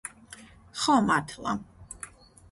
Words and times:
ხო 0.79 0.95
მართლა 1.07 1.53